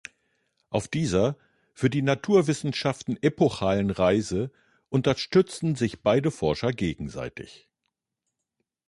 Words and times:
Auf 0.71 0.87
dieser 0.87 1.37
für 1.75 1.87
die 1.91 2.01
Naturwissenschaften 2.01 3.21
epochalen 3.21 3.91
Reise 3.91 4.49
unterstützten 4.89 5.75
sich 5.75 6.01
beide 6.01 6.31
Forscher 6.31 6.73
gegenseitig. 6.73 7.69